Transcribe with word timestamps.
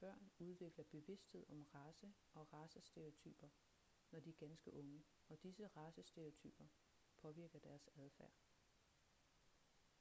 børn 0.00 0.30
udvikler 0.38 0.84
bevidsthed 0.84 1.46
om 1.48 1.62
race 1.62 2.12
og 2.34 2.52
racestereotyper 2.52 3.48
når 4.12 4.20
de 4.20 4.30
er 4.30 4.34
ganske 4.34 4.72
unge 4.74 5.04
og 5.28 5.42
disse 5.42 5.66
racestereotyper 5.66 6.64
påvirker 7.22 7.58
deres 7.58 7.88
adfærd 7.94 8.32